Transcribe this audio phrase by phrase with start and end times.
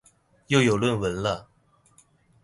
[0.47, 1.47] 又有論文了